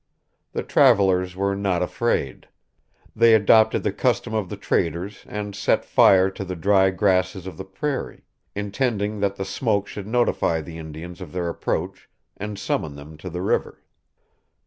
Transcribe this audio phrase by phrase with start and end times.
[0.53, 2.47] The travelers were not afraid.
[3.15, 7.55] They adopted the custom of the traders and set fire to the dry grasses of
[7.55, 8.23] the prairie,
[8.55, 13.29] intending that the smoke should notify the Indians of their approach and summon them to
[13.29, 13.83] the river.